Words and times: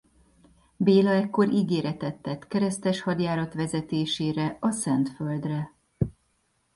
Béla 0.77 1.11
ekkor 1.11 1.49
ígéretet 1.49 2.15
tett 2.15 2.47
keresztes 2.47 3.01
hadjárat 3.01 3.53
vezetésére 3.53 4.57
a 4.59 4.71
Szentföldre. 4.71 5.73